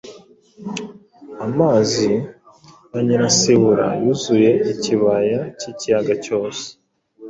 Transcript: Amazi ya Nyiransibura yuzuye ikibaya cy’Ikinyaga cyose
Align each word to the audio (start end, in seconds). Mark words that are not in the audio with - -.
Amazi 1.47 2.09
ya 2.93 2.99
Nyiransibura 3.05 3.87
yuzuye 4.03 4.51
ikibaya 4.71 5.39
cy’Ikinyaga 5.57 6.13
cyose 6.25 6.63